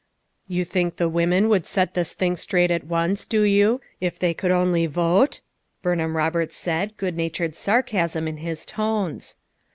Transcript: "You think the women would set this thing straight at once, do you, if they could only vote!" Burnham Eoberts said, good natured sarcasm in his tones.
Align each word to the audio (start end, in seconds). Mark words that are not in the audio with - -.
"You 0.47 0.65
think 0.65 0.95
the 0.95 1.07
women 1.07 1.47
would 1.47 1.67
set 1.67 1.93
this 1.93 2.15
thing 2.15 2.35
straight 2.35 2.71
at 2.71 2.85
once, 2.85 3.23
do 3.23 3.43
you, 3.43 3.81
if 3.99 4.17
they 4.17 4.33
could 4.33 4.49
only 4.49 4.87
vote!" 4.87 5.41
Burnham 5.83 6.13
Eoberts 6.15 6.53
said, 6.53 6.97
good 6.97 7.15
natured 7.15 7.53
sarcasm 7.53 8.27
in 8.27 8.37
his 8.37 8.65
tones. 8.65 9.35